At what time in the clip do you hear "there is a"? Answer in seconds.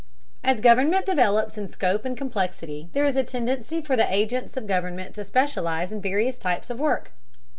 2.93-3.23